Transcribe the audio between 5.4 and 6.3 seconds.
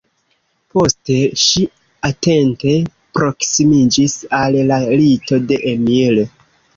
de Emil.